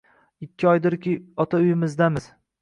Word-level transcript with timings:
Ikki 0.45 0.67
oydirki, 0.71 1.13
ota 1.45 1.61
uyimizdamiz 1.67 2.29